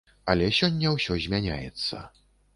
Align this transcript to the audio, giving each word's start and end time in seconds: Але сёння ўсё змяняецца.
Але 0.33 0.47
сёння 0.59 0.95
ўсё 0.95 1.19
змяняецца. 1.27 2.03